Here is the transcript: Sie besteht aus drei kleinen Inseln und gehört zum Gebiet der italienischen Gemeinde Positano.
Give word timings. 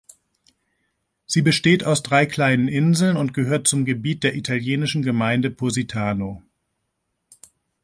Sie 1.27 1.43
besteht 1.43 1.83
aus 1.83 2.01
drei 2.01 2.25
kleinen 2.25 2.67
Inseln 2.67 3.17
und 3.17 3.35
gehört 3.35 3.67
zum 3.67 3.85
Gebiet 3.85 4.23
der 4.23 4.33
italienischen 4.35 5.03
Gemeinde 5.03 5.51
Positano. 5.51 6.41